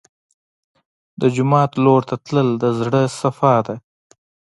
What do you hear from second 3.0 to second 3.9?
صفا ده.